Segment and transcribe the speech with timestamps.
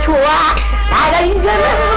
[0.00, 0.12] 却
[0.90, 1.91] 那个玉门。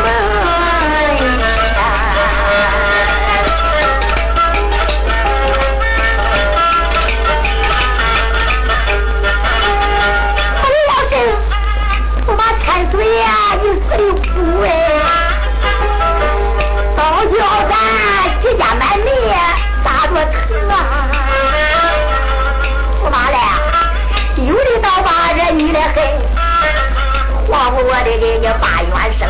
[28.16, 29.28] 的给你把冤声，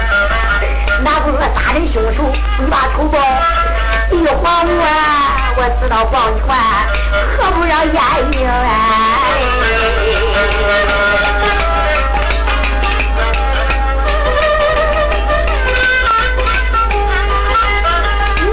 [1.04, 2.18] 那不是杀人凶手，
[2.60, 3.18] 你把仇报，
[4.12, 4.84] 你还我，
[5.58, 6.46] 我知道保全，
[7.38, 7.94] 何不让严
[8.30, 8.64] 命哎？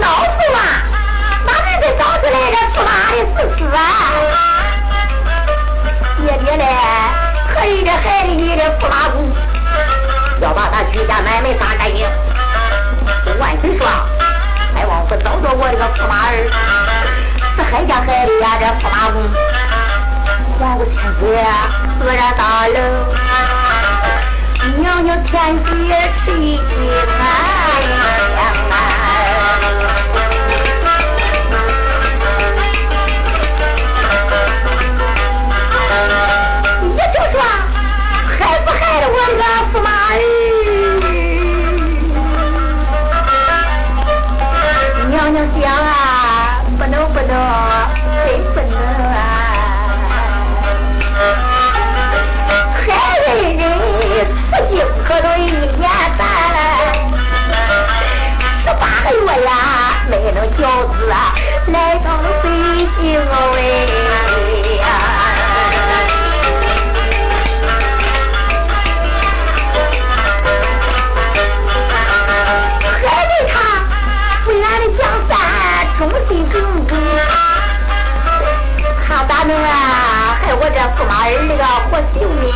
[0.01, 0.59] 闹死嘛！
[1.47, 3.79] 哪能给搞出来这驸马的事实啊？
[6.19, 6.65] 爹爹嘞，
[7.55, 9.17] 可以这孩子你的驸马公。
[10.43, 12.05] 要把他居家买卖杀干净。
[13.39, 13.87] 万岁说
[14.75, 16.51] ：“还望不找着我这个驸马儿，
[17.57, 19.23] 这海家孩子呀，这驸马公，
[20.59, 21.23] 皇姑千岁
[22.03, 22.77] 愕然大冷，
[24.83, 25.71] 娘娘千岁
[26.25, 26.63] 吃一惊
[27.21, 27.23] 啊！
[45.63, 47.29] 娘啊不能不能
[48.27, 49.17] 真不能啊
[52.75, 53.63] 孩儿的
[54.35, 55.41] 死期可都一
[55.79, 55.89] 年
[56.19, 56.21] 半
[58.65, 59.51] 十八个月呀
[60.11, 60.61] 没能饺
[60.99, 61.07] 子
[61.69, 62.49] 来到了北
[63.01, 63.21] 京
[76.03, 76.99] 忠心耿耿，
[79.07, 82.51] 他咋能啊害我这驸马儿那个活性命？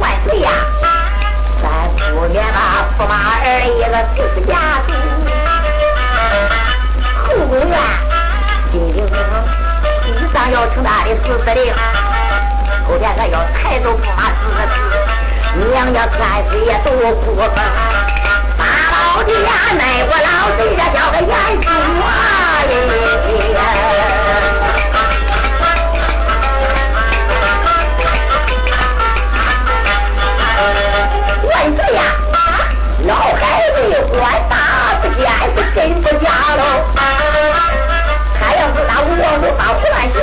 [0.00, 0.48] 万岁呀！
[1.60, 1.64] 咱
[2.10, 2.58] 不免把
[2.96, 4.88] 驸马儿一个死死家族。
[7.22, 7.76] 后宫院，
[8.72, 9.14] 金陵城，
[10.04, 11.70] 地上要称他的四司令，
[12.88, 14.74] 后天还要抬走驸马四个字，
[15.70, 16.16] 娘家千
[16.50, 16.90] 岁也都
[17.26, 17.93] 过分。
[19.14, 19.48] 老弟呀，
[19.78, 21.30] 奈我老贼这叫个严
[21.62, 21.68] 肃
[22.02, 22.10] 啊！
[31.48, 32.02] 万岁呀，
[33.06, 33.38] 老孩
[33.70, 33.76] 子
[34.10, 34.18] 官
[34.50, 34.52] 大
[35.00, 35.22] 不见
[35.54, 36.26] 是真不假
[36.56, 36.60] 喽。
[39.16, 40.14] 王都发胡乱行，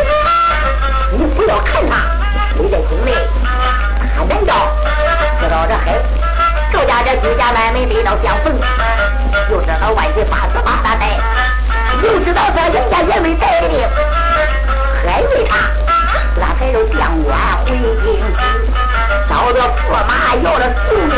[1.13, 1.91] 你不要看他，
[2.57, 3.13] 你在心里
[4.13, 4.67] 看难道
[5.39, 5.87] 知道这黑
[6.71, 8.53] 赵家这居家买卖得到相逢，
[9.49, 11.19] 又知道万岁八十八大带，
[12.01, 13.87] 又知道这人家也没带领，
[15.05, 15.69] 还为他，
[16.41, 17.71] 俺还有将官回
[18.03, 18.07] 京，
[19.29, 21.15] 招着驸马要了性命，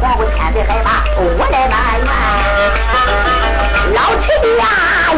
[0.00, 1.74] 皇姑千岁害怕，我来埋
[2.04, 2.08] 怨，
[3.94, 4.24] 老臣
[4.58, 4.62] 呀，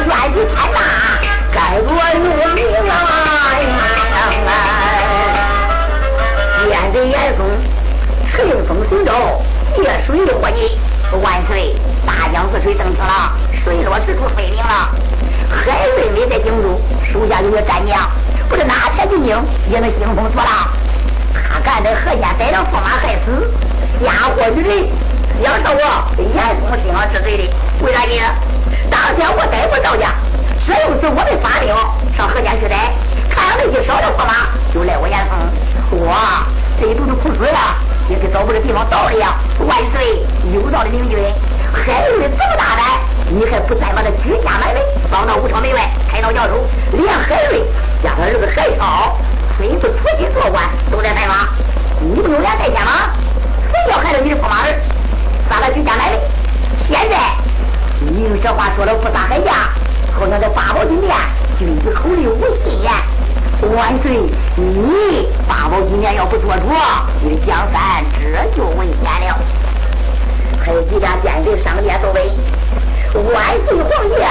[0.07, 0.79] 冤屈天大。
[1.53, 2.61] 该我如命
[2.91, 2.93] 啊！
[6.69, 7.41] 燕子严嵩，
[8.37, 9.13] 乘风行舟，
[9.79, 10.79] 越水活泥。
[11.23, 11.75] 万岁，
[12.05, 13.33] 大江之水登天了，
[13.65, 14.91] 水落石出分明了。
[15.49, 18.11] 海瑞没在京都，手下有个战将，
[18.49, 19.35] 不是哪天进京
[19.71, 20.69] 也能兴风作浪。
[21.33, 23.51] 他干的何家逮着驸马害死，
[24.05, 24.89] 嫁祸于人，
[25.43, 27.55] 要是我严嵩身上之罪的，
[27.85, 28.35] 为啥呢？
[28.91, 30.13] 当天我逮捕赵家。
[30.67, 31.73] 这又是我的法令，
[32.17, 32.93] 上河间去逮，
[33.31, 35.99] 看上那些少的驸马，就赖我严嵩。
[35.99, 36.13] 我
[36.81, 37.77] 这一肚子苦水啊，
[38.09, 39.35] 也跟找不着地方倒了一样。
[39.67, 40.23] 万岁，
[40.53, 41.19] 有道的明君，
[41.73, 42.85] 海瑞这么大胆，
[43.29, 44.81] 你还不再把他举家买卖
[45.11, 47.63] 放到武昌门外开刀教授，连海瑞
[48.03, 49.19] 加他儿子海超，
[49.59, 51.49] 孙子出京做官都在拜访，
[52.01, 53.11] 你不有脸在见吗？
[53.73, 54.81] 谁要害了你的驸马儿，
[55.49, 56.19] 把他举家买卖？
[56.89, 57.17] 现在
[58.01, 59.69] 你用这话说了不撒海家。
[60.19, 61.15] 好像这八宝金殿，
[61.59, 62.91] 君子口里无信言。
[63.63, 64.21] 万岁，
[64.55, 66.69] 你八宝今年要不做主，
[67.23, 69.39] 你的江山这就危险了。
[70.63, 72.31] 还有几家奸贼上殿作威。
[73.33, 74.29] 万岁皇爷，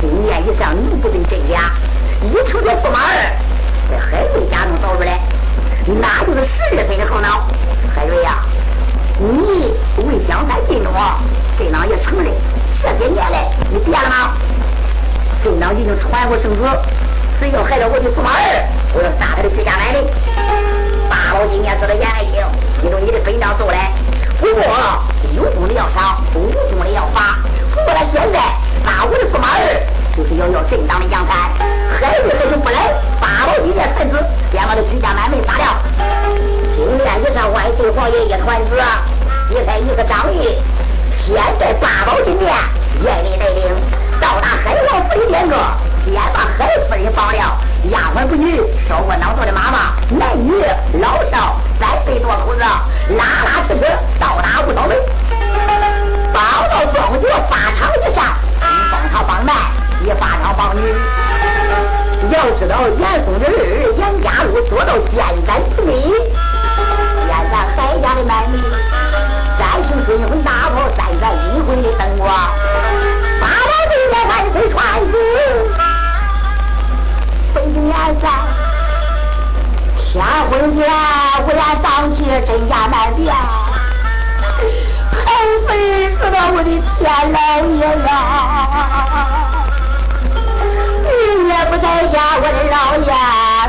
[0.00, 1.72] 今年以上你不对真假，
[2.22, 3.32] 一出这驸马儿
[3.90, 5.18] 在海瑞家中找出来，
[5.86, 7.48] 那就是十二分的好脑。
[7.94, 8.44] 海瑞呀，
[9.18, 9.72] 你
[10.04, 10.92] 为江山尽忠，
[11.58, 12.26] 朕党也承认，
[12.82, 14.36] 这些年来你变了吗？
[15.42, 16.60] 镇长已经传过圣旨，
[17.40, 20.04] 谁要害了我的驸马儿，我要杀他的居家百姓。
[21.08, 22.36] 八宝今天说的严爱卿，
[22.76, 22.92] 过
[25.32, 27.40] 有功的要赏，无功的要罚。
[27.72, 28.38] 过了现在，
[28.84, 29.64] 大武的驸马儿
[30.14, 31.48] 就是要要正当的奖赏。
[31.96, 34.20] 海瑞还是不来，八宝金殿才子
[34.52, 35.80] 便把这居家满门杀了。
[36.76, 38.76] 今天你上万岁皇爷一传旨，
[39.48, 40.44] 你才一个张玉，
[41.24, 42.52] 先在八宝金殿
[43.00, 43.64] 严厉带领，
[44.20, 45.56] 到达海王府的殿中，
[46.04, 47.60] 先把海夫人放了。
[47.90, 50.62] 丫鬟不女，烧过脑头的妈妈，男女
[51.00, 53.80] 老少三岁多口子，拉拉扯扯
[54.18, 54.96] 到达五道门，
[56.32, 58.24] 报到庄脚法场以上，
[58.60, 58.62] 一
[58.92, 59.56] 帮他帮男，
[60.04, 60.80] 一把他帮女。
[62.30, 66.02] 要知道严嵩的儿严家禄做到肩担之美，
[67.26, 68.60] 现在海家的男女，
[69.58, 72.28] 三生追婚大炮，三战阴婚的灯光，
[73.40, 75.16] 八宝金殿万岁传旨。
[78.00, 78.32] 北京元
[80.10, 80.78] 帅，天婚前
[81.44, 81.84] 乌烟瘴
[82.16, 83.20] 气，真假难辨。
[85.12, 85.26] 后
[85.66, 85.68] 悔
[86.16, 86.68] 死了我的
[86.98, 87.00] 天
[87.30, 87.38] 老
[87.76, 88.08] 爷呀！
[91.04, 91.08] 你
[91.48, 93.08] 也不在家，我的老爷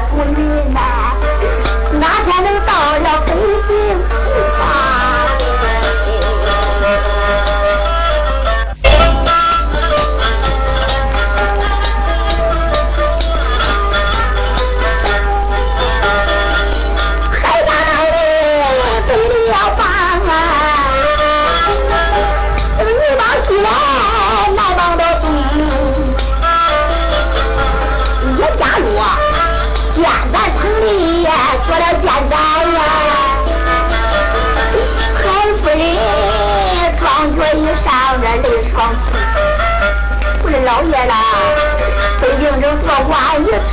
[0.10, 0.42] 不云
[0.74, 0.80] 呐，
[2.00, 2.69] 哪天能到
[3.00, 3.30] 了北
[3.68, 3.69] 京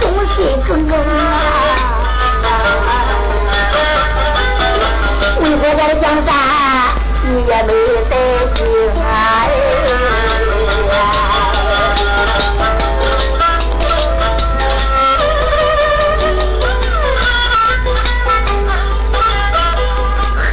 [0.00, 0.02] 忠
[0.34, 0.36] 心
[0.66, 1.00] 耿耿啊！
[5.40, 6.28] 为何在江山
[7.24, 7.70] 你也没
[8.10, 8.12] 得
[8.54, 8.58] 劲
[9.00, 9.02] 啊？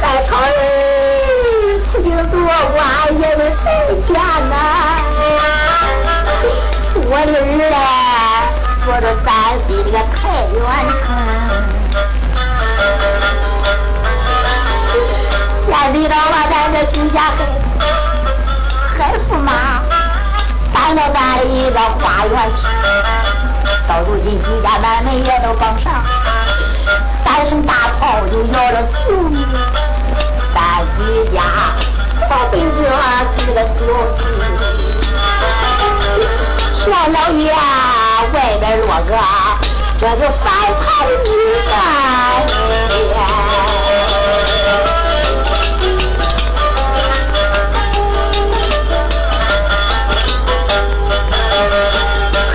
[0.22, 0.44] 潮儿，
[1.92, 2.34] 此经做
[2.72, 2.76] 官
[3.20, 3.66] 也没得
[4.06, 4.08] 钱
[4.48, 4.54] 呐！
[7.08, 7.40] 我的儿
[7.74, 7.76] 啊，
[8.98, 9.28] 坐着三
[9.68, 10.58] 岁这个太原
[10.96, 11.04] 城，
[15.66, 17.44] 先得到我咱这居家海
[18.96, 19.52] 海驸马
[20.72, 22.62] 搬到咱的一个花园去，
[23.86, 26.02] 到如今居家满门也都绑上，
[27.22, 29.44] 三声大炮就摇了四米，
[30.54, 30.58] 咱
[30.96, 30.98] 居
[31.36, 31.42] 家
[32.30, 32.66] 到北京
[33.36, 33.76] 是个小
[34.16, 34.24] 事。
[36.88, 37.52] 老老爷，
[38.32, 39.10] 外边落个
[39.98, 40.44] 这个反
[40.82, 40.84] 叛
[41.24, 41.28] 女
[41.66, 41.74] 人，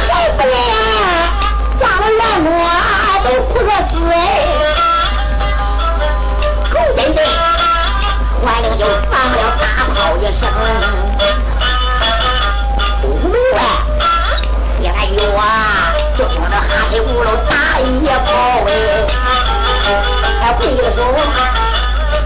[0.08, 0.54] 还不来，
[1.80, 2.50] 家了两我
[3.24, 3.96] 都哭个嘴，
[6.70, 7.18] 狗真的，
[8.44, 9.64] 完了就放了大
[9.96, 11.11] 炮一声。
[16.72, 18.28] 就听着哈里咕噜打一炮
[18.68, 18.70] 哎，
[20.42, 21.06] 他跪的时候，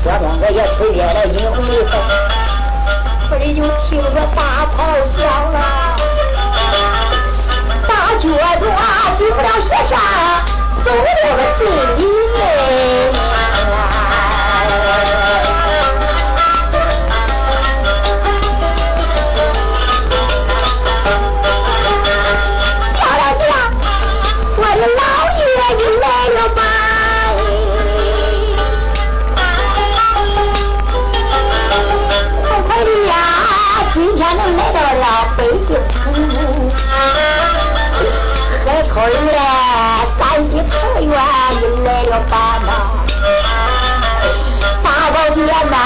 [0.03, 1.94] 这两个也吹灭了阴红的风，
[3.30, 4.78] 这里就听着大炮
[5.18, 5.57] 响了，
[7.87, 8.66] 大脚脚，
[9.18, 9.97] 进不了雪山，
[10.83, 10.95] 走到
[11.35, 11.61] 了镇
[11.97, 11.99] 里
[39.06, 39.38] 儿嘞，
[40.19, 41.14] 赶紧太原
[41.62, 42.33] 你来了吧
[42.66, 42.69] 嘛！
[44.83, 45.78] 大宝殿呐，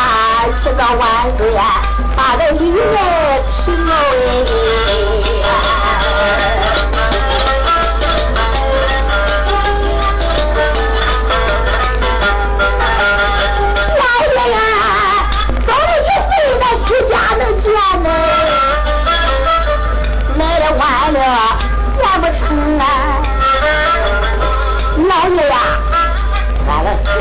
[0.63, 1.03] 是个万
[1.38, 1.39] 岁，
[2.15, 2.88] 把个一人
[3.65, 4.58] 平哎。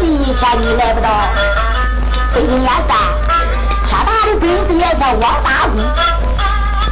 [0.00, 1.08] 第一天你来不到。
[2.34, 2.94] 北京也在
[3.86, 5.78] 天大的本事也叫王大虎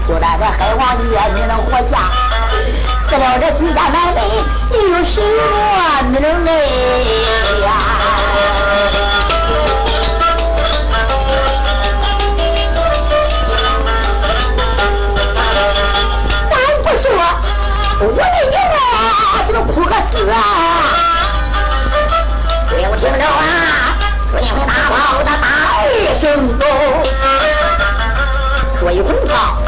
[0.08, 2.10] 就在这海王爷你能活下。
[3.08, 4.24] 得了这朱家满门
[4.72, 5.24] 你有什么
[6.10, 6.26] 名儿
[16.50, 17.04] 咱不说
[18.00, 21.15] 我的娘啊这个哭个死啊。
[22.98, 23.94] 听着啊，
[24.30, 25.46] 说你们大炮的大
[26.18, 26.66] 声动，
[28.80, 29.58] 说一回炮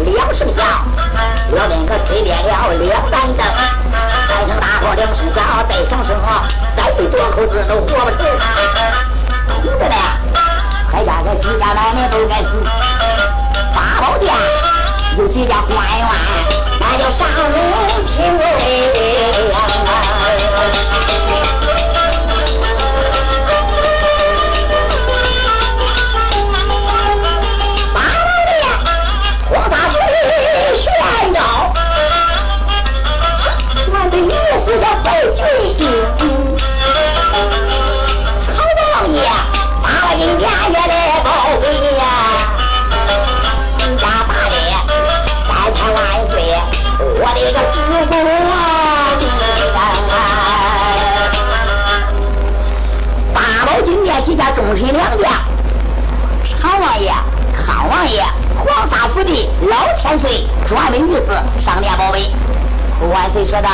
[0.00, 0.84] 两声响，
[1.50, 3.46] 我们可吹灭了两盏灯，
[4.28, 6.44] 三声大炮两声响，再响声啊，
[6.76, 8.20] 再多口子都活不成。
[9.62, 9.94] 听着呢，
[10.90, 12.50] 海家这几家买卖都该死，
[13.72, 14.34] 八宝殿
[15.16, 16.08] 有几家官员，
[16.80, 17.54] 那叫上门
[18.14, 18.44] 请忠
[59.62, 62.30] 老千岁专门于此上殿报备。
[63.12, 63.68] 万岁说道：“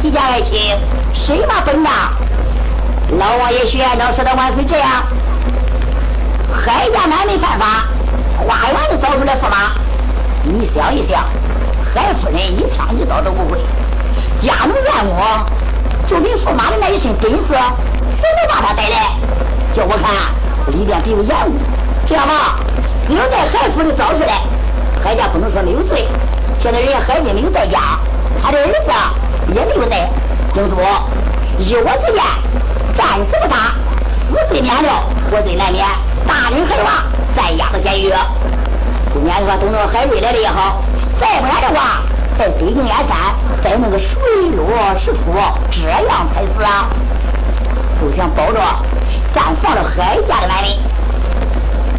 [0.00, 0.78] 几家爱卿，
[1.12, 1.92] 谁嘛本账？”
[3.18, 4.88] 老王爷徐院长说道：“万岁，这样，
[6.50, 7.86] 海家买卖犯法，
[8.38, 9.72] 花园里找出来驸马，
[10.44, 11.24] 你想一想，
[11.94, 13.58] 海夫人一枪一刀都不会，
[14.42, 15.46] 家奴怨我，
[16.08, 19.16] 就凭驸马的那一身本事，谁能把他带来？”
[19.74, 21.58] 叫我看，里边比较严密。
[22.06, 22.58] 这样吧，
[23.06, 24.40] 只要在海府里找出来，
[25.02, 26.06] 海家不能说没有罪。
[26.62, 27.98] 现在人家海军没有在家，
[28.40, 30.08] 他的儿子也没有在
[30.54, 30.76] 京都。
[31.58, 32.22] 依我之见，
[32.96, 33.74] 战死不杀，
[34.30, 35.84] 死罪免了，活罪难免。
[36.26, 37.04] 大人海娃
[37.36, 38.12] 再押到监狱。
[39.12, 40.82] 今年的话，等到海瑞来了也好。
[41.20, 42.02] 再不然的话，
[42.38, 44.16] 在北京燕山再弄个水
[44.56, 44.68] 落
[45.00, 45.34] 石出，
[45.70, 46.88] 这样才是啊。
[48.00, 48.60] 就想保着。
[49.34, 50.68] 暂放了海家的买卖，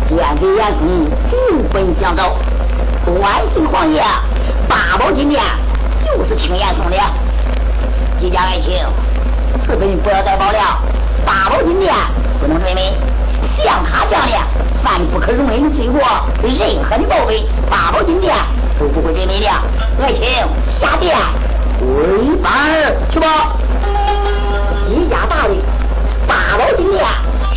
[0.07, 2.37] 见给严嵩就奔想走。
[3.19, 4.01] 万岁皇爷，
[4.67, 5.41] 八宝金殿
[6.03, 6.97] 就是听严嵩的。
[8.19, 8.85] 几家爱卿，
[9.65, 10.81] 此本不要再保了。
[11.25, 11.93] 八宝金殿
[12.39, 12.93] 不能追美，
[13.63, 14.33] 像他这样的
[14.83, 15.99] 犯不可容忍的罪过，
[16.41, 18.33] 任何的报备，八宝金殿
[18.79, 19.47] 都不会追你的。
[20.01, 20.23] 爱卿
[20.79, 21.15] 下殿
[21.79, 22.51] 回班
[23.11, 23.55] 去吧。
[24.87, 25.57] 几家大人。
[26.27, 27.03] 八宝金殿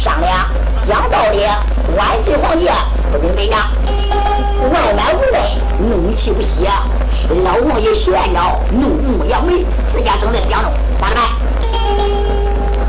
[0.02, 0.46] 商量
[0.88, 1.44] 讲道理，
[1.96, 2.70] 万岁皇爷
[3.12, 3.70] 不准备呀。
[4.72, 6.66] 外满无内，怒气不息。
[7.44, 11.24] 老王爷炫耀怒目扬眉，自家正在讲着，咋办？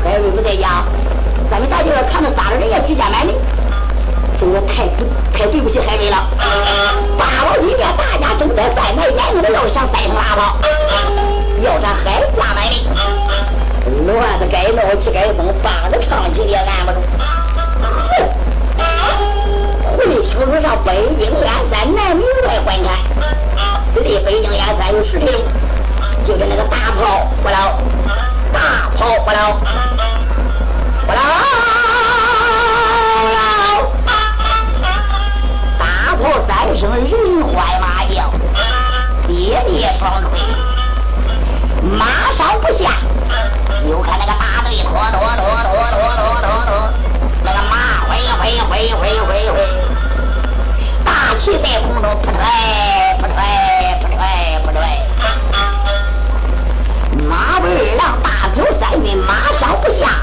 [0.04, 0.84] 海瑞不在家，
[1.50, 3.32] 咱们大舅看着仨人也居家买卖，
[4.38, 4.86] 这个太
[5.36, 6.28] 太对不起海瑞了。
[7.18, 10.56] 八宝金殿大家正在贩卖，眼睛都要想塞上拉炮，
[11.60, 12.70] 要咱海家买卖。
[14.06, 16.98] 乱子该闹，气该疯，八个唱起也拦不住。
[20.08, 20.14] 哼！
[20.14, 21.30] 回书书上北京燕
[21.70, 22.88] 山南门外观看，
[23.94, 25.38] 离北京燕山有十里路，
[26.26, 27.78] 就是那个大炮不老，
[28.52, 29.52] 大炮不老，
[31.06, 31.20] 不老，
[35.78, 35.84] 大
[36.16, 38.32] 炮三声人欢马叫，
[39.26, 40.40] 跌跌双推，
[41.82, 42.90] 马上不下。
[43.86, 46.70] 就看那个大队拖拖拖拖拖拖拖，
[47.42, 47.72] 那个马
[48.06, 49.56] 挥挥挥挥挥挥，
[51.50, 52.34] 一在红中不退
[53.16, 53.32] 不退
[54.02, 54.18] 不退
[54.64, 54.76] 不退。
[57.26, 60.20] 马背让大牛在你马上不下，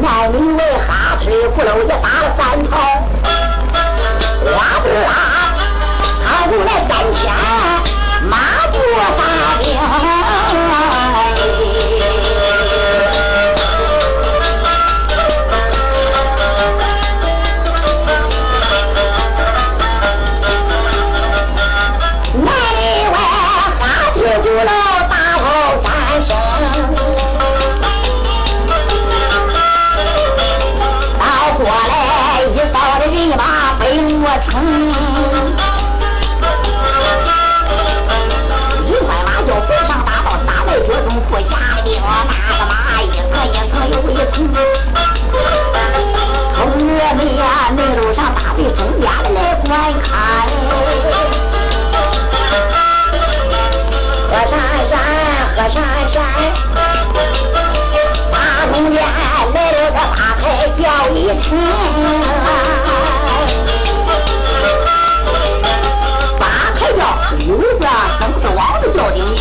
[0.00, 2.40] 奶牛为哈吹咕噜也打了三
[2.70, 2.78] 套，
[4.44, 5.10] 花不拉，
[6.24, 7.20] 他不来三千，
[8.28, 8.36] 马
[8.70, 8.78] 不
[9.18, 9.39] 翻。
[68.90, 69.38] 叫丁宁。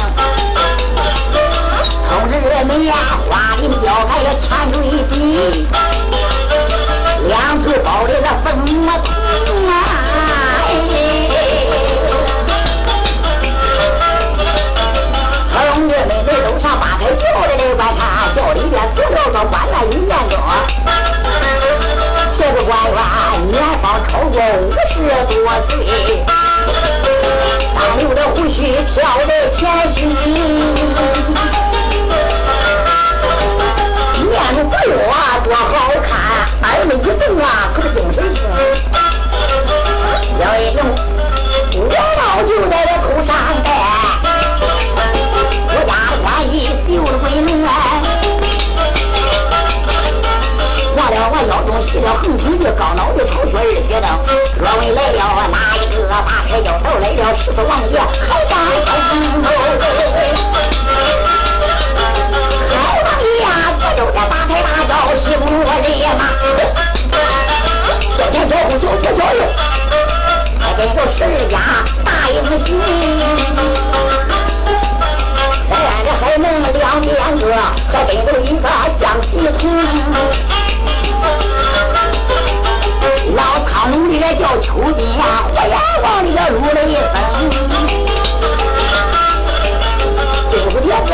[2.10, 2.94] 后日的门呀，
[3.30, 4.76] 花银雕还有钱对
[5.10, 5.68] 比，
[7.28, 9.08] 两处包里的分么痛
[9.70, 9.72] 啊！
[15.52, 16.30] 同志们，这
[16.60, 18.02] 上八抬轿的这观察，
[18.36, 20.34] 轿里边足有个官一年多。
[22.38, 24.96] 这个官员年方超过五十
[25.28, 25.38] 多
[25.70, 25.70] 岁。
[27.76, 28.98] 单留的胡须挑
[29.28, 29.60] 在前
[29.96, 30.00] 须。
[34.72, 36.10] 哎呦啊，多好看！
[36.64, 37.46] 耳朵一动啊，
[52.22, 54.08] 横挺的高脑的朝靴二铁灯。
[54.60, 56.10] 若问来了哪一个？
[56.10, 58.92] 打开腰头来了，十四王爷还敢开
[63.96, 65.64] 就在大开大轿，西部人
[66.18, 66.22] 马，
[68.18, 69.42] 交钱交户交钱交友，
[70.60, 71.56] 还跟着十二家
[72.04, 72.36] 大英
[72.66, 72.68] 雄，
[75.70, 75.72] 咱
[76.04, 77.44] 这还能两两个，
[77.92, 78.66] 还跟着一个
[79.00, 79.62] 江西童，
[83.90, 87.18] 老康奴的叫秋金呀，火焰王的叫陆雷锋。
[90.82, 91.08] 爹子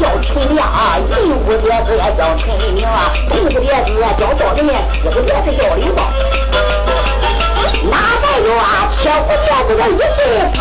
[0.00, 0.60] 叫陈亮，
[1.10, 2.80] 银蝴蝶子叫陈明，
[3.28, 4.60] 铜蝴蝶子叫赵林，
[5.02, 5.98] 四虎爹子叫李豹，
[7.90, 8.64] 哪还有啊？
[8.98, 10.18] 铁虎爹子叫李顺
[10.52, 10.58] 风，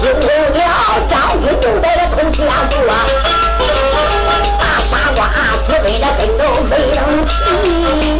[0.00, 0.56] 金牛角
[1.08, 2.36] 张军就在这头前
[2.70, 2.76] 坐，
[4.58, 5.18] 大傻瓜
[5.66, 6.72] 只为了跟着没
[7.28, 8.18] 能听。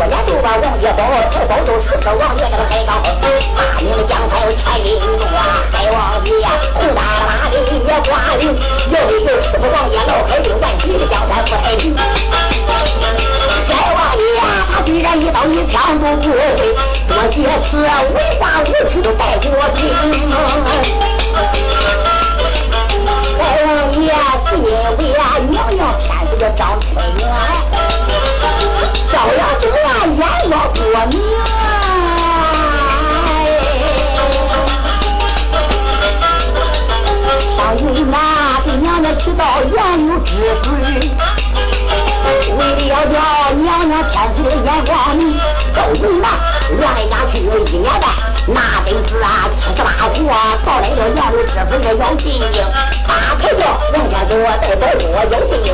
[0.00, 3.12] 我年就把王爷保，才保住十个王爷那个海港风，
[3.54, 5.60] 大明的将才有千斤重啊！
[5.70, 6.30] 海王爷
[6.72, 8.42] 红大马的也挂领，
[8.90, 11.94] 要一个十个王爷老海兵万岁的江山不太平。
[13.68, 14.40] 海王爷
[14.72, 16.38] 他居然一刀一枪都不会，
[17.06, 17.36] 多些
[17.68, 17.76] 次
[18.08, 21.19] 无话无知都带过兵。
[24.52, 27.22] 因为啊娘娘天子的张春元。
[29.12, 31.12] 照样这样阎王过命。
[37.56, 38.14] 上云南
[38.64, 39.76] 给娘娘提到言
[40.08, 40.28] 有之
[40.62, 40.68] 罪，
[42.56, 43.14] 为了要叫
[43.54, 45.38] 娘娘天子的眼光明，
[45.74, 46.24] 到云南
[46.80, 48.29] 来家去一年半。
[48.46, 50.18] 那真是啊，七十八国
[50.64, 52.64] 到来了，阎罗之分的要进京，
[53.06, 55.66] 八抬轿，王天子带宝珠要进京。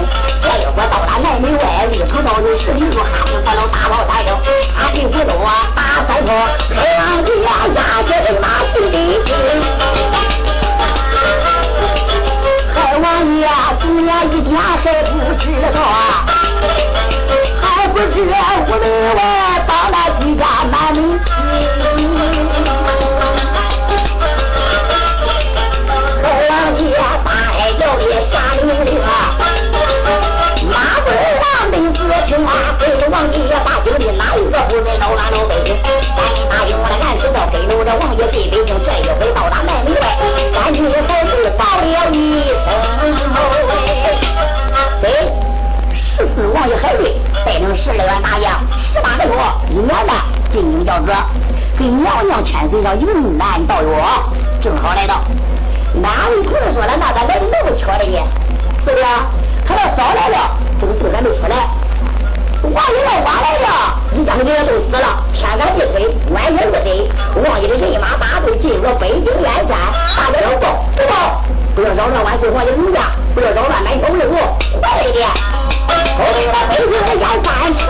[0.42, 4.36] 这一伙到达南门外，里头到有十里路，哈平三楼大宝三声，
[4.74, 6.28] 哈平不走啊，打三通，
[6.74, 9.32] 太阳地呀，压着人马进京。
[12.74, 13.04] 海王
[13.38, 13.48] 爷
[13.80, 16.26] 今年一点还不知道啊，
[33.16, 35.74] 王爷把京的哪一个不在招南老北京？
[35.80, 40.04] 赶紧答应我的，俺知道跟着我的王爷进北京，这一回到达南门外，
[40.52, 42.12] 赶紧还是报了一声。
[45.00, 45.32] 对，
[45.96, 49.34] 十四王爷海瑞带领十二员大将，十八个多
[49.70, 50.20] 一年半
[50.52, 51.10] 进京教子，
[51.78, 53.96] 给娘娘千岁上云南道约，
[54.62, 55.24] 正好来到。
[56.02, 58.18] 哪位同志说了，那咋来的那么巧的呢？
[58.84, 59.04] 是不是？
[59.66, 61.56] 他要早来了，这个队还没出来。
[62.74, 63.68] 王爷要晚来了，
[64.12, 65.22] 一家子人都死了。
[65.32, 67.08] 天干地推，晚年不得。
[67.48, 69.78] 王爷的人马大队进入北京燕山，
[70.16, 74.36] 大家要报，不报，不要扰乱万岁王爷名驾，不要扰乱满朝文武。
[74.80, 75.28] 快一点，
[76.18, 77.84] 后面的北京燕山去。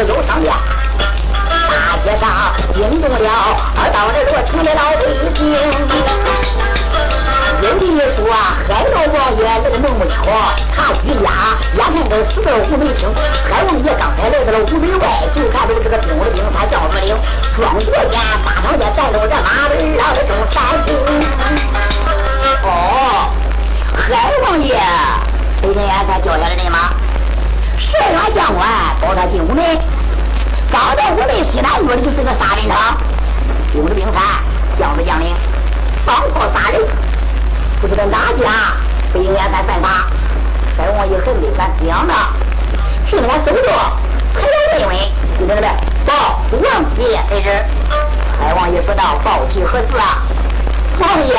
[0.00, 0.54] 个腰商店，
[1.68, 3.18] 大街上惊动了
[3.92, 5.02] 到了罗城的老百
[5.34, 5.38] 姓。
[7.60, 8.24] 有的说
[8.66, 10.16] 海老王爷那个那么巧，
[10.74, 11.28] 他居家，
[11.76, 13.12] 眼看着死的吴梅清，
[13.44, 17.14] 海王爷刚才来到了吴门外，就看着这个兵的兵，他叫子领，
[17.54, 20.88] 庄国间马场间站着这马儿郎中三军。
[22.64, 23.28] 哦，
[23.94, 24.80] 海王爷，
[25.60, 26.88] 北京眼才叫下来人马，
[28.00, 28.66] 十员将官
[29.00, 29.64] 保他进屋门。
[30.72, 32.96] 刚到屋门西南角的就是个杀人场，
[33.72, 34.22] 兵的兵三，
[34.78, 35.34] 将的将领，
[36.06, 36.80] 放炮杀人，
[37.80, 38.74] 不知道哪家
[39.12, 40.06] 北京眼才犯法。
[40.78, 42.14] 海王爷很没敢想的，
[43.10, 43.70] 正在走着，
[44.34, 44.96] 还要问问，
[45.38, 46.60] 就在那边报王
[46.98, 47.50] 爷在这。
[48.40, 50.22] 海王爷说道：“报喜何事啊？
[50.98, 51.34] 王爷。”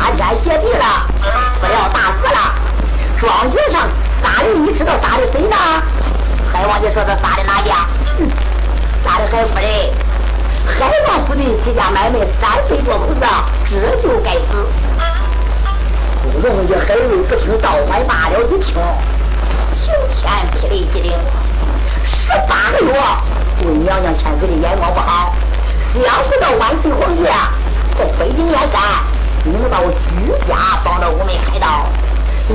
[0.00, 0.84] 他天写地了，
[1.60, 2.54] 不料大死了。
[3.18, 3.88] 庄局上
[4.42, 5.56] 人，你知道打的谁呢？
[6.52, 7.86] 海王爷说他打的哪家？
[9.04, 9.68] 打的海夫人。
[10.66, 13.20] 海王府的几家买卖三岁多口子，
[13.66, 14.66] 这就该死。
[16.22, 18.74] 不容易，海瑞不听倒还罢了，一听晴
[20.20, 21.12] 天霹雳机灵，
[22.04, 22.92] 十八个月，
[23.64, 25.34] 为娘娘千岁的眼光不好，
[25.94, 27.24] 想不到万岁皇爷
[27.98, 28.80] 在北京燕山。
[29.44, 31.86] 领到居家，帮到我们开刀，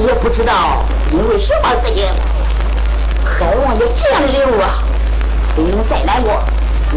[0.02, 2.04] 也不知道因为什么事情。
[3.24, 4.84] 海王爷这样的人物啊，
[5.56, 6.44] 不用再难过，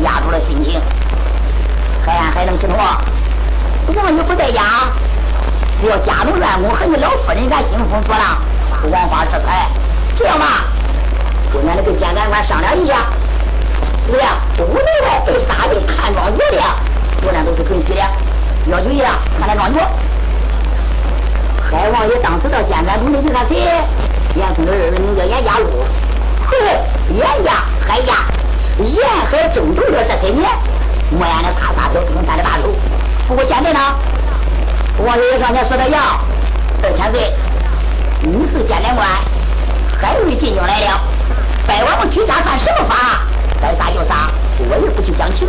[0.02, 0.80] 压住了心情。
[2.04, 2.78] 海安还能行动？
[4.02, 4.62] 王爷不在家，
[5.80, 8.38] 只要家中院工和你老夫人敢兴风作浪，
[8.90, 9.68] 枉法制裁。
[10.16, 10.64] 这样吧，
[11.52, 13.06] 我俺那个监斩官商量一下，
[14.06, 14.32] 怎么样？
[14.58, 16.62] 屋内外被打的看庄爷的，
[17.22, 18.00] 我俩都是准许的。
[18.70, 19.78] 要求一样，看那庄主。
[21.68, 23.56] 海王爷当时到监斩部门去看谁？
[24.36, 25.84] 严嵩的儿子名叫严家禄。
[26.46, 26.56] 嘿，
[27.10, 28.22] 严家、海家，
[28.78, 30.48] 沿海争夺了这些年，
[31.10, 32.70] 莫言的大大小小三的大手。
[33.26, 33.80] 不过现在呢，
[35.04, 35.98] 王爷爷上前说的要
[36.82, 37.34] 二千岁，
[38.22, 39.08] 你是监斩官，
[40.00, 41.00] 海瑞进京来了，
[41.66, 43.26] 拜我们居家犯什么法？
[43.60, 44.30] 该杀就杀，
[44.70, 45.48] 我也不去讲情。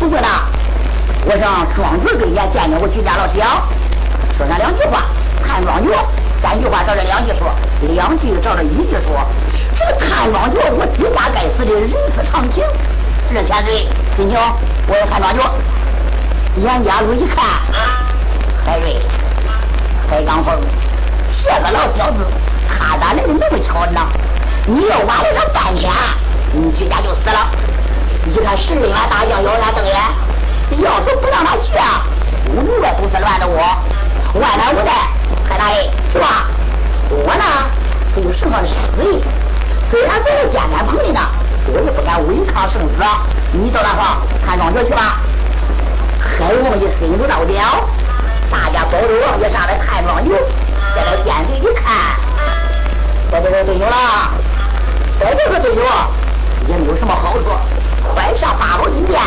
[0.00, 0.28] 不过呢。
[1.24, 3.62] 我想庄主跟前见见我居家老小，
[4.36, 5.04] 说上两句话。
[5.52, 5.92] 看庄主
[6.40, 7.54] 三句话照着两句说，
[7.92, 9.20] 两句照着一句说。
[9.76, 12.64] 这个看庄主，我居家该死的人之常情。
[13.34, 13.86] 二千岁，
[14.16, 14.40] 金兄，
[14.86, 15.42] 我要看庄主。
[16.56, 17.44] 严家禄一看，
[18.64, 18.98] 海瑞，
[20.08, 20.58] 海刚峰，
[21.44, 22.24] 这个老小子，
[22.66, 24.00] 他咋来的那么巧呢？
[24.64, 25.92] 你要晚了他半天，
[26.54, 27.50] 你居家就死了。
[28.24, 29.94] 一看十里外大将，咬牙瞪眼。
[30.82, 32.06] 要是不让他去啊，
[32.56, 33.56] 屋里外都是乱的窝，
[34.40, 34.92] 外来无带，
[35.52, 36.46] 海大人是吧？
[37.10, 37.44] 我呢，
[38.16, 39.22] 没有什么私意，
[39.90, 41.20] 虽然在这监斩棚里呢，
[41.66, 43.04] 我也不敢违抗圣旨。
[43.52, 45.20] 你到那方看庄学去吧。
[46.18, 47.88] 海王爷心中到了，
[48.50, 50.32] 大家保着王爷上来看庄牛。
[50.94, 52.16] 这个监贼一看，
[53.30, 54.32] 在这个队友了，
[55.20, 55.82] 在这个队友
[56.66, 57.60] 也没有什么好说，
[58.14, 59.20] 快上八宝金殿。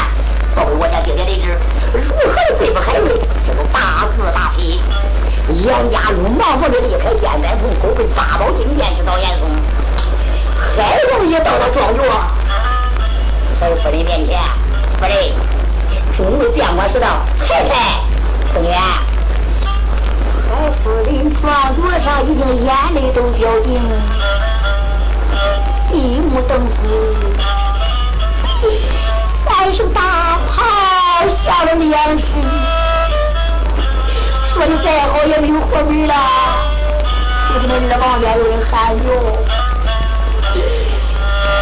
[38.85, 38.97] 哎呦，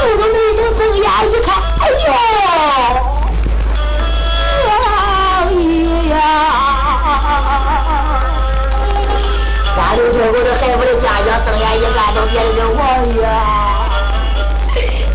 [0.04, 1.48] 我都没睁睁眼一看，
[1.80, 1.96] 哎呦，
[4.68, 4.76] 王
[5.56, 5.64] 爷
[6.10, 6.16] 呀！
[9.74, 12.84] 三六九我的孩子的家乡，瞪眼一看，都变成王
[13.16, 13.18] 爷。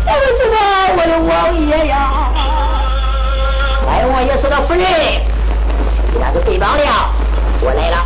[0.07, 0.57] 我的妈，
[0.97, 1.29] 我的王
[1.67, 1.93] 爷呀！
[3.85, 4.81] 海王爷说：“到夫人，
[6.11, 7.13] 你那个背绑了，
[7.61, 8.03] 我来了。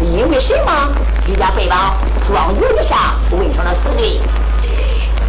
[0.00, 0.92] 你因为什么？
[1.26, 1.94] 你家背绑
[2.34, 2.98] 庄园以上
[3.30, 4.20] 问上了死罪。”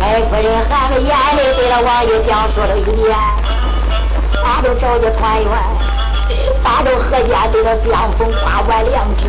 [0.02, 3.16] 海夫人含着眼泪对了王爷讲述了一遍。
[4.44, 5.52] 大都找着团圆，
[6.64, 9.24] 大都何家对了相逢花完良知。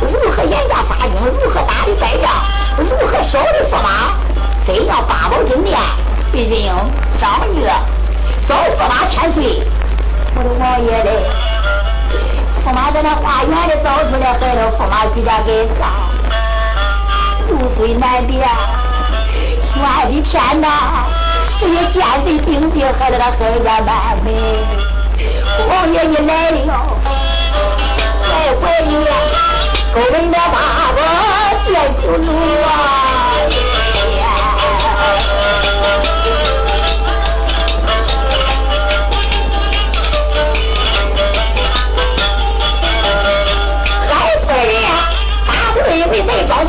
[0.00, 1.12] 如何严家发兵？
[1.42, 2.30] 如何打的败仗？
[2.78, 4.14] 如何烧的驸马？
[4.66, 5.78] 真要八宝金殿，
[6.32, 6.72] 毕竟
[7.20, 7.64] 张玉
[8.48, 9.62] 早驸马千岁。
[10.34, 11.26] 我的王爷嘞，
[12.64, 16.08] 驸马在那花园里造出来，害了驸马居家给杀，
[17.48, 18.46] 路最难辨，
[19.74, 19.80] 我
[20.10, 20.66] 的天哪！
[21.58, 24.26] 这些奸贼兵兵害得他害家满门。
[25.68, 26.60] 王爷你来了，
[28.28, 28.30] 在
[28.60, 28.86] 怀里
[29.94, 30.98] 勾人的八个
[31.72, 32.28] 要救奴
[32.62, 32.66] 啊！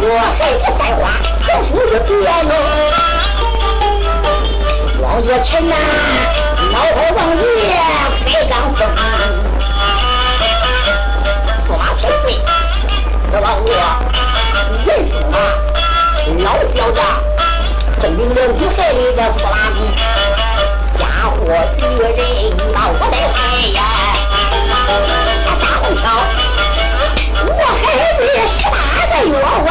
[0.09, 1.01] 我，还是三花，
[1.45, 2.09] 这出是别
[2.43, 2.51] 弄。
[5.01, 5.75] 王月群呐，
[6.71, 7.43] 老头王爷
[8.25, 8.79] 开刚风，
[11.67, 12.25] 驸马千岁，
[13.31, 13.69] 这王爷
[14.85, 15.35] 人驸马，
[16.41, 16.99] 老小子，
[17.99, 19.77] 分明两匹海里的驸马兵，
[20.97, 21.03] 家
[21.35, 21.35] 伙
[21.77, 22.15] 敌人
[22.73, 23.35] 到我的海
[23.75, 23.79] 呀，
[25.59, 26.05] 大红桥，
[27.45, 27.49] 我
[27.83, 27.85] 孩
[28.17, 28.19] 子
[28.57, 28.75] 十八
[29.07, 29.69] 个月我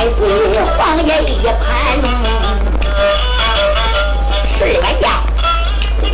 [0.00, 0.24] 见万岁
[0.78, 1.60] 皇爷一盘。
[4.58, 5.04] 十员将，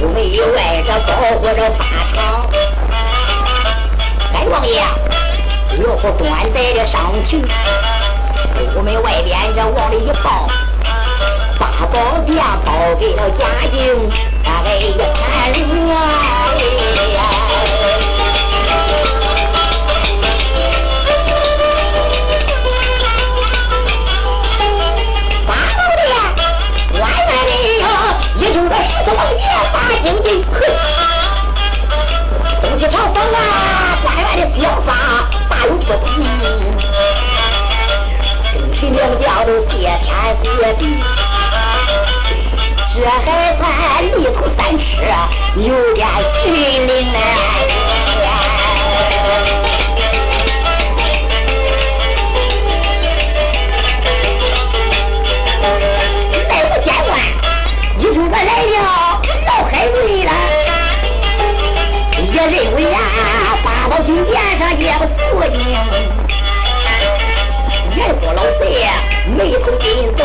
[0.01, 1.81] 五内外这保护着八
[2.15, 2.17] 朝。
[4.33, 4.83] 该王爷，
[5.81, 7.39] 若不端载的上去，
[8.75, 10.49] 屋门外边这往里一抱，
[11.59, 11.97] 八宝
[12.27, 13.41] 殿报给了嘉
[13.73, 14.11] 靖，
[14.45, 16.86] 大概一盘啊。
[29.13, 29.41] 王爷
[29.73, 30.55] 大惊的，哼！
[32.63, 33.39] 东西朝风啊，
[34.03, 34.89] 关外的标法
[35.49, 36.07] 大有不同。
[38.53, 40.07] 争取两家都谢天
[40.43, 40.83] 谢地，
[42.95, 43.17] 这还
[43.59, 43.61] 算
[44.19, 44.85] 泥土三尺，
[45.57, 46.07] 有点
[46.43, 47.19] 虚灵呢。
[62.49, 62.99] 认为呀，
[63.65, 65.59] 八宝金殿上也不肃静。
[67.97, 68.87] 元国老贼
[69.37, 69.85] 眉头紧
[70.17, 70.25] 皱，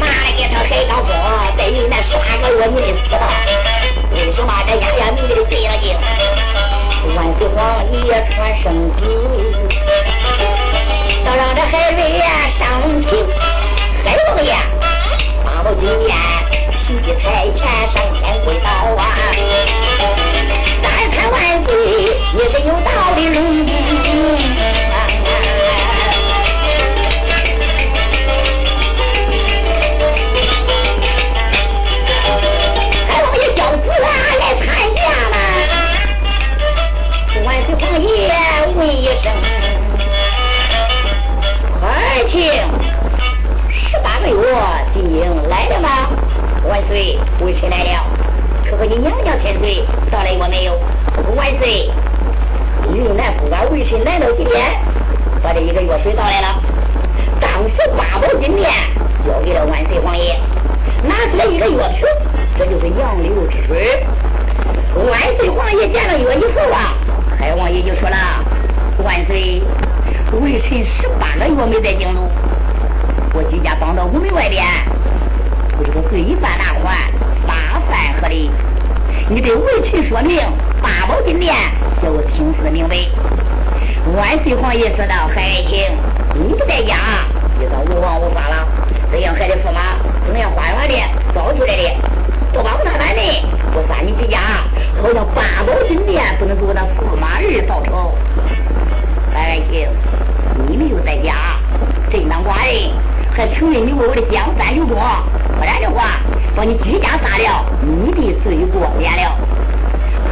[0.00, 1.08] 骂了一声海刚峰，
[1.58, 3.10] 在云南耍个月你的死？
[4.14, 5.84] 为什么这丫丫迷的贼了精？
[7.14, 7.56] 万岁皇
[7.92, 8.64] 爷传圣
[8.96, 9.00] 旨，
[11.24, 12.24] 要让这海瑞呀
[12.58, 12.62] 上
[13.04, 13.10] 庭，
[14.04, 14.54] 海王爷。
[15.64, 16.08] 到今天，
[16.86, 16.86] 喜
[17.20, 17.24] 财
[17.58, 17.60] 钱
[17.92, 19.04] 上天跪倒啊！
[21.36, 21.70] 看万岁，
[22.32, 23.36] 你是有道理龙。
[33.06, 34.08] 还王爷叫子啊
[34.40, 34.98] 来参见
[35.30, 35.36] 嘛？
[37.44, 38.08] 万岁皇爷
[38.74, 39.24] 问一声，
[41.80, 41.84] 快
[42.30, 42.34] 请。
[44.02, 44.34] 八个月
[44.94, 45.88] 进京来了吗？
[46.66, 48.15] 万岁，微臣来了。
[48.68, 50.72] 可和你娘娘千岁到来过没有？
[51.36, 51.90] 万岁，
[52.92, 54.60] 云南不管微臣来到今天，
[55.42, 56.62] 把这一个药水倒来了。
[57.40, 58.70] 当时八宝金殿
[59.24, 60.38] 交给了万岁皇爷，
[61.04, 62.06] 拿出来一个药瓶，
[62.58, 64.04] 这就是杨柳之水。
[64.94, 66.94] 万岁皇爷见了药以后啊，
[67.38, 68.16] 海王爷就说了：
[69.04, 69.62] 万岁，
[70.40, 72.20] 微臣十八个月没在京都。
[73.32, 74.64] 我居家绑到屋门外边，
[75.78, 76.96] 为了罪犯大款，
[77.96, 78.50] 八饭喝的。
[79.28, 80.38] 你对围裙说明，
[80.82, 81.54] 八宝金殿
[82.02, 82.96] 叫我听思明白。
[84.14, 85.96] 万岁皇爷说道：“海爱卿，
[86.34, 86.94] 你不在家，
[87.58, 88.68] 就算无王无法了。
[89.10, 90.94] 这样害的驸马，怎样花园的
[91.34, 91.96] 找出来的，
[92.52, 93.20] 都把我那班的，
[93.72, 94.38] 我三你之家，
[95.02, 98.14] 好像八宝金殿不能给我那驸马儿报仇。
[99.32, 99.88] 海爱卿，
[100.68, 101.56] 你没有在家，
[102.12, 102.92] 真当寡人。”
[103.36, 106.20] 还承认你为我的江山有功，不然的话，
[106.56, 109.36] 把你居家杀了，你的罪过免了。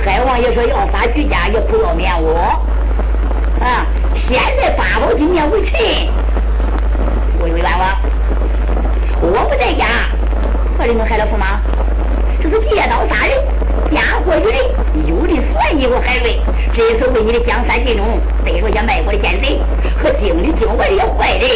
[0.02, 2.64] 海王爷说要杀居家也不要免我。
[3.60, 3.84] 啊，
[4.26, 5.78] 现在八宝金殿为臣，
[7.38, 8.00] 我有冤枉。
[9.20, 9.84] 我不在家，
[10.78, 11.60] 何人能害了驸马？
[12.42, 13.36] 这是借刀杀人，
[13.92, 16.40] 嫁祸于人，有的算计我海瑞。
[16.72, 19.60] 这一次为你的江山尽忠，逮住些卖国的奸贼
[20.02, 21.50] 和京里京外的坏人。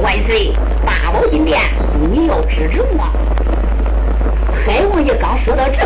[0.00, 0.52] 万岁！
[0.86, 1.60] 八宝金殿，
[2.12, 3.10] 你要支持我。
[4.66, 5.76] 海王爷刚说到这，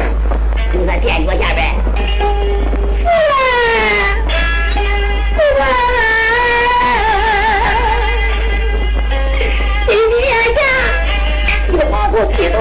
[0.72, 1.74] 就在殿脚下边，
[2.16, 2.24] 父
[3.04, 3.32] 王，
[5.34, 5.62] 父王，
[9.88, 10.22] 今天
[10.54, 10.60] 下，
[11.72, 12.54] 你皇后披头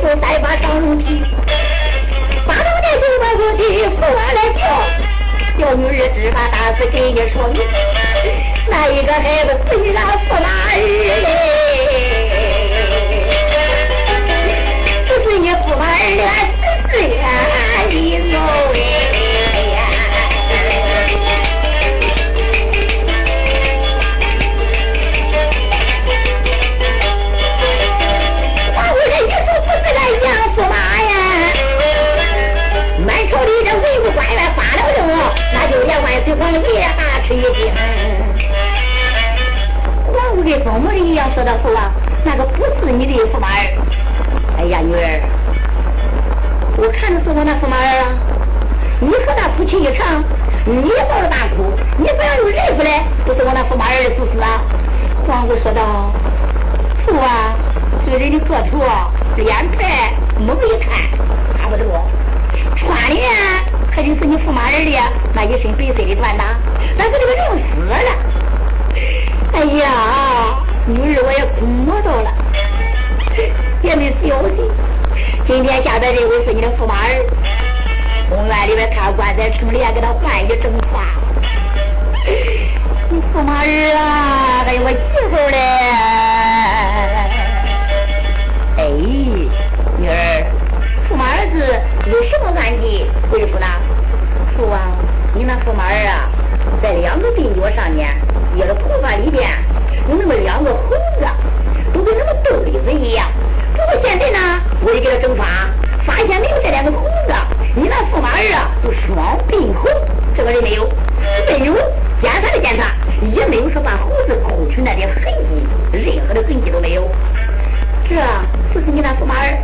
[0.00, 1.22] 头散发上龙皮，
[2.46, 4.60] 八宝殿就把我的驸马来叫，
[5.58, 7.56] 小女儿只把大事给你说明，
[8.68, 11.53] 那一个孩子是你那驸马儿嘞，
[41.44, 41.92] 的一样说道：“父王，
[42.24, 43.60] 那个不是你的驸马儿。
[44.58, 45.20] 哎呀，女儿，
[46.78, 48.16] 我看的是我那驸马儿啊。
[49.00, 50.24] 你和他夫妻一场，
[50.64, 54.62] 你抱着大哭，你不要用认出来，不是我那驸马儿的事实啊。”
[55.28, 56.12] 皇后说道
[57.06, 57.54] ：“父啊，
[58.06, 58.80] 这个人的个头，
[59.36, 60.90] 脸盘。”猛一看，
[61.60, 62.08] 差不多，
[62.74, 63.62] 穿的呀
[63.94, 64.90] 可就是你驸马儿的
[65.32, 66.44] 那一身白色的短打，
[66.98, 68.10] 但是这个人死了。
[69.52, 72.30] 哎呀，女儿我也摸到了，
[73.80, 74.70] 也没消息。
[75.46, 77.24] 今天下边这位是你的驸马儿，
[78.28, 81.06] 公园里边看棺材城里也给他换一整花。
[83.08, 84.96] 你驸马儿啊，还有我媳
[85.30, 85.56] 妇嘞。
[88.76, 88.84] 哎。
[89.96, 90.12] 女儿，
[91.08, 91.54] 驸马儿子
[92.10, 93.66] 有什么案底回复呢？
[94.54, 94.78] 父王，
[95.32, 96.28] 你那驸马儿啊，
[96.82, 98.14] 在两个鬓角上面，
[98.54, 99.48] 有了头发里边
[100.08, 101.26] 有那么两个猴子，
[101.92, 103.26] 都跟那么豆粒子一样。
[103.72, 104.38] 不过现在呢，
[104.82, 105.44] 我也给他整发，
[106.04, 107.34] 发现没有这两个猴子。
[107.74, 109.88] 你那驸马儿啊，就双鬓猴，
[110.36, 110.88] 这个人没有，
[111.48, 111.74] 没有
[112.22, 112.92] 检查的检查，
[113.34, 117.10] 也没有说把猴子抠出来的痕迹，任何的痕迹都没有。
[118.08, 118.14] 这
[118.74, 119.58] 就是你那驸马儿。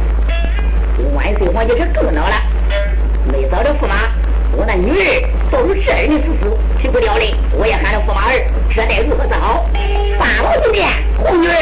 [1.14, 2.34] 万岁皇帝是更恼了，
[3.32, 3.94] 没找着驸马，
[4.60, 7.32] 我那女儿遭受这样的处死，去不掉嘞！
[7.56, 8.36] 我也喊了驸马儿，
[8.68, 9.64] 这该如何是好？
[10.20, 11.56] 八宝金殿，红女儿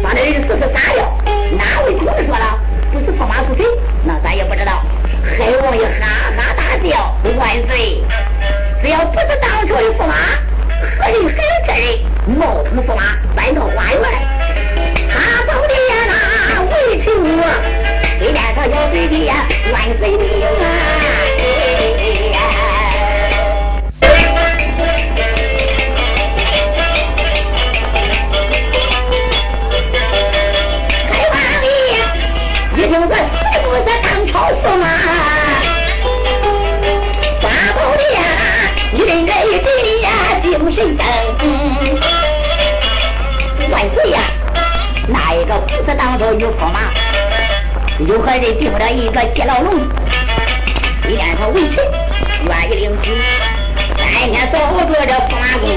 [0.00, 1.10] 把那人死死杀掉，
[1.58, 2.54] 哪位听说了？
[2.94, 3.66] 不是驸马是谁？
[4.04, 4.86] 那咱也不知道。
[5.26, 7.98] 海王爷哈哈大笑，万岁！
[8.80, 10.14] 只要不是当朝的驸马，
[11.02, 14.06] 何人还有这人冒充驸马，搬到花园？
[15.10, 17.10] 他到底呀，那为求。
[18.20, 19.34] 对面他小嘴的呀，
[19.72, 21.26] 万岁命啊！
[40.80, 41.04] 精神
[41.36, 41.44] 灯。
[43.70, 44.18] 万岁呀，
[45.08, 46.88] 哪一个不是当朝有驸马？
[47.98, 49.74] 有何人定了一个接牢笼？
[51.06, 51.84] 一见他为臣，
[52.46, 53.10] 愿意领旨。
[53.98, 55.68] 三天早着这驸马公，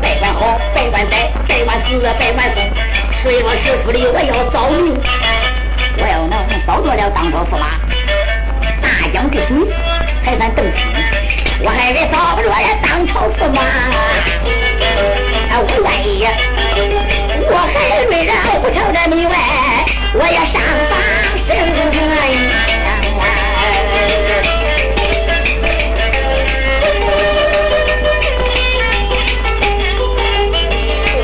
[0.00, 2.64] 拜官好，拜官在，拜官死，拜官生。
[3.22, 4.96] 水落石出的，我要造命。
[5.98, 6.32] 我要能
[6.66, 7.76] 造做了当朝驸马，
[8.80, 9.68] 大江之水
[10.24, 10.97] 才算正清。
[11.60, 13.60] 我还得找不着了当朝驸马，
[15.58, 16.24] 我愿意。
[17.50, 18.30] 我还没让
[18.62, 19.34] 不朝的门外，
[20.14, 20.56] 我也上
[20.88, 20.92] 访。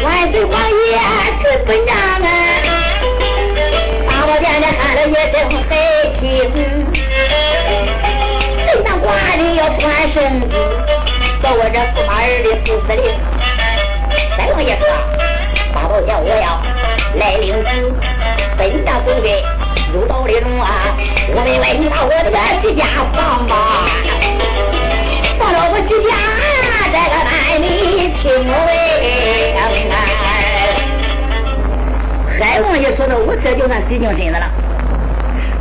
[0.02, 0.98] 万岁王爷
[1.42, 2.28] 准本章啊，
[4.06, 5.34] 把我殿里看了也真
[5.68, 5.70] 害
[6.18, 6.83] 听。
[9.56, 10.56] 要传圣旨，
[11.42, 13.04] 叫我这驸马儿的副司令。
[14.36, 14.84] 三王爷说，
[15.72, 16.60] 大宝殿我要
[17.20, 17.92] 来领旨，
[18.58, 19.44] 本章不给。
[19.94, 20.90] 有道理中啊，
[21.28, 22.84] 我们来你把我这个居家
[23.14, 23.86] 放吧，
[25.38, 26.10] 放到我居家
[26.90, 28.24] 这个哪里听
[28.66, 29.54] 喂？
[32.40, 34.50] 海王爷说的，我这就算死定身子了。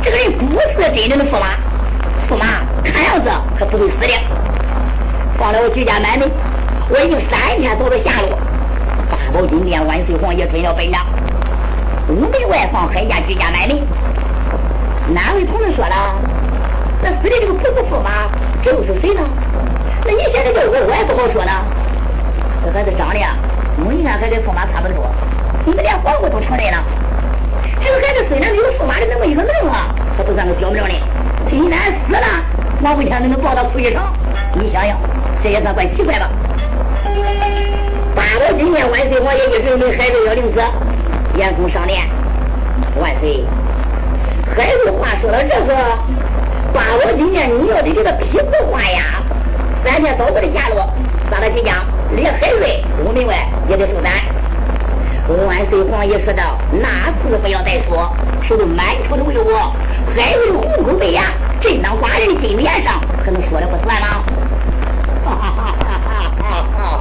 [0.02, 1.54] 这个人不是真正的驸马，
[2.28, 2.44] 驸马
[2.84, 4.12] 看样子可不会死的。
[5.38, 6.30] 放到我居家满门，
[6.88, 8.28] 我已经三天走到下路。
[9.10, 11.04] 大宝金殿万岁皇爷准了本章，
[12.08, 13.78] 午门外放海家居家满门。
[15.12, 16.20] 哪位同志说了？
[17.02, 18.30] 那死的这个不是驸马，
[18.62, 19.20] 这又是谁呢？
[20.06, 21.52] 那你现在叫我，我也不好说呢。
[22.64, 23.36] 这孩子长得呀，
[23.76, 25.04] 我一看还跟驸马差不多。
[25.66, 26.78] 你们连皇后都承认了。
[27.82, 30.94] 这个孩子虽然没有驸马的那么一个能啊，他不算个小命的。
[31.50, 31.78] 今天
[32.08, 32.26] 死了，
[32.82, 34.12] 王为啥能抱到哭一场？
[34.54, 34.98] 你想想，
[35.42, 36.30] 这也算怪奇怪吧？
[38.14, 40.60] 八宝今天万岁皇爷一准备，孩子要领旨，
[41.36, 42.02] 严嵩上殿，
[43.00, 43.44] 万岁。
[44.56, 45.74] 海瑞话说到这个，
[46.72, 49.22] 八宝金殿你要的这个匹夫话呀，
[49.84, 50.92] 三天早过的下落，
[51.30, 51.76] 咱们去讲，
[52.14, 53.34] 连海瑞五门外
[53.68, 54.12] 也得负担。
[55.46, 58.14] 万岁皇爷说道：“那自不要再说，
[58.46, 59.72] 是满出的为我，
[60.14, 61.32] 海瑞虎口被呀，
[61.64, 64.22] 朕当寡人心面上，可能说了不算吗？”
[65.24, 65.88] 哈哈哈哈
[66.38, 66.44] 哈
[66.76, 67.00] 哈！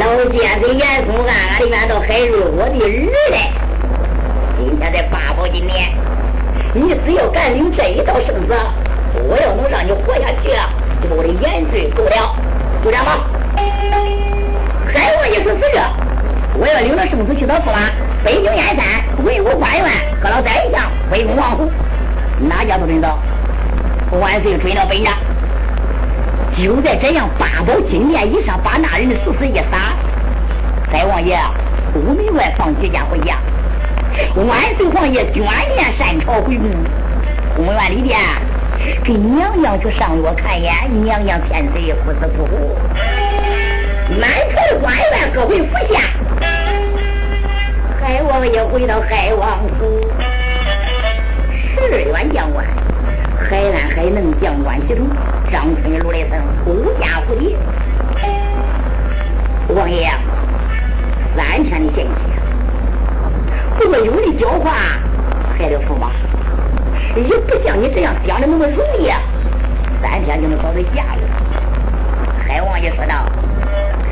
[0.00, 2.88] 老奸贼严嵩暗暗的怨到：“海瑞，我的儿
[3.30, 3.52] 嘞！
[4.56, 5.92] 今天在八宝金殿，
[6.72, 8.54] 你只要敢领这一道圣旨，
[9.28, 10.48] 我要能让你活下去，
[11.02, 12.34] 就把我的严罪够了，
[12.82, 13.28] 就这样吧。”
[14.94, 15.78] 海王爷说：“是这，
[16.58, 17.90] 我要领着圣旨去到驸马
[18.24, 18.82] 北京燕山，
[19.22, 19.84] 文武官员
[20.22, 21.70] 和老宰相威风王府，
[22.40, 23.18] 哪家都能到。
[24.18, 25.12] 万岁准了本家。
[26.56, 29.92] 就在这样八宝金殿以上，把那人的死死一撒。
[30.90, 31.38] 海王爷
[31.94, 33.36] 屋门外放几家回家。
[34.36, 36.70] 万岁皇爷眷恋山朝回宫，
[37.54, 38.18] 宫院里边
[39.04, 40.72] 给娘娘去上药看眼，
[41.04, 42.74] 娘娘天岁不死不活。”
[44.18, 46.00] 满朝的官员各回府下，
[48.00, 50.00] 海王爷回到海王府，
[52.32, 52.64] 将官，
[53.38, 55.06] 海南海能将官系统，
[55.50, 57.56] 张春如来僧孤家蝴蝶。
[59.68, 60.10] 王爷，
[61.36, 62.12] 三天的限期，
[63.78, 64.70] 不过有的狡猾
[65.58, 66.10] 还得服吗？
[67.14, 69.10] 也不像你这样想的那么容易，
[70.00, 71.20] 三天就能搞到下了。
[72.46, 73.26] 海王爷说道。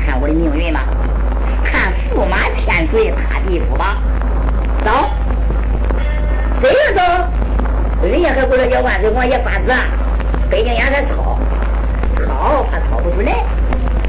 [0.03, 0.79] 看我的命运吗？
[1.63, 3.97] 看驸马天岁他地府吧。
[4.83, 4.91] 走，
[6.61, 7.01] 这个走，
[8.03, 9.71] 人家还不说叫万岁王爷发旨，
[10.49, 11.37] 北京衙门抄，
[12.17, 13.31] 抄怕抄不出来。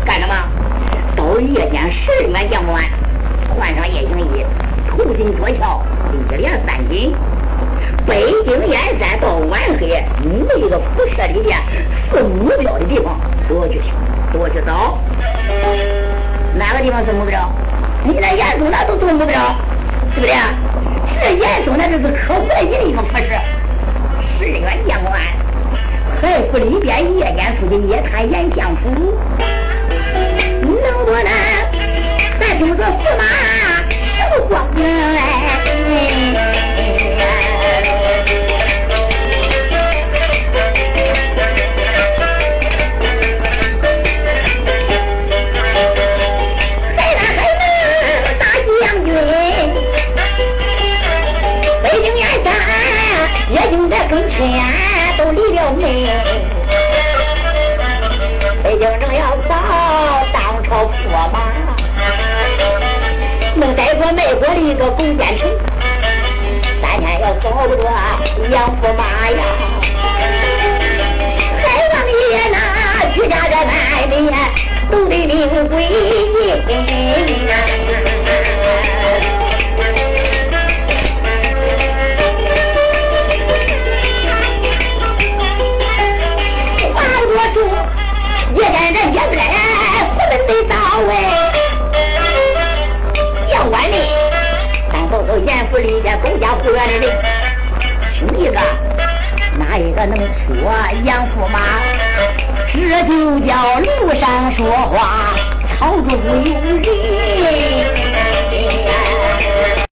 [0.04, 0.34] 干什么？
[1.14, 2.82] 到夜间十二员将官，
[3.50, 4.46] 换上夜行衣，
[4.88, 7.14] 头巾脚翘，一连三紧。
[8.06, 11.58] 北京烟山到晚黑，每一个辐射里边
[12.12, 13.82] 是目标的地方，都去
[14.32, 14.98] 都去找。
[16.54, 17.52] 哪个地方是目标？
[18.04, 19.54] 你那严嵩那都是目标，
[20.14, 20.34] 对不对？
[21.20, 23.38] 这严嵩那就是可怀疑的一个服饰。
[24.42, 25.20] 十员将官，
[26.20, 28.90] 海府里边夜间出去夜探严相府，
[30.62, 31.24] 能不能
[32.40, 33.22] 还听说驸马
[34.04, 36.31] 什么光景哎？